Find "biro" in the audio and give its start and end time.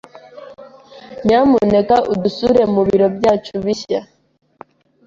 2.87-3.07